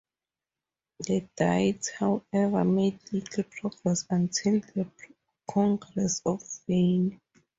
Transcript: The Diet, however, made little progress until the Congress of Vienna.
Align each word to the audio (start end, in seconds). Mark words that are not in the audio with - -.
The 1.01 1.29
Diet, 1.35 1.89
however, 1.99 2.63
made 2.63 2.97
little 3.13 3.43
progress 3.43 4.03
until 4.09 4.61
the 4.73 4.89
Congress 5.47 6.23
of 6.25 6.41
Vienna. 6.65 7.19